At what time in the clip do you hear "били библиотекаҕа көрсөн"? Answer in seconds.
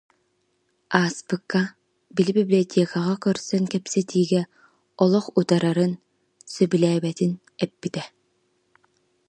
2.15-3.63